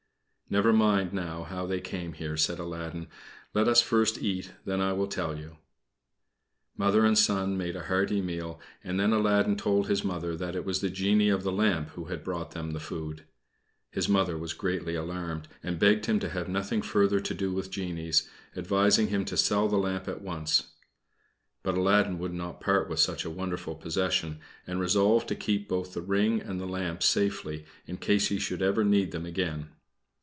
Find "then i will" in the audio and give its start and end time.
4.65-5.07